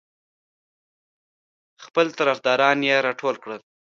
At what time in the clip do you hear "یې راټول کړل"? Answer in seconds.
2.89-3.59